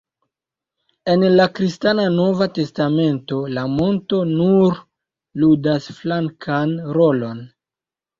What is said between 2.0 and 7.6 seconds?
Nova Testamento la monto nur ludas flankan rolon.